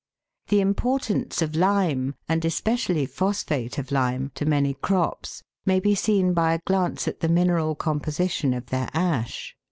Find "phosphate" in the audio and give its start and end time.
3.05-3.77